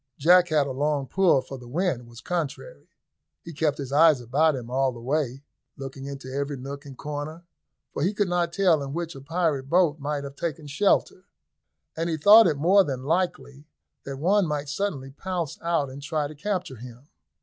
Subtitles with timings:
[0.17, 2.89] Jack had a long pull, for the wind was contrary.
[3.43, 5.43] He kept his eyes about him all the way,
[5.77, 7.45] looking into every nook and corner,
[7.93, 11.25] for he could not tell in which a pirate boat might have taken shelter,
[11.95, 13.67] and he thought it more than likely
[14.03, 17.07] that one might suddenly pounce out and try to capture him.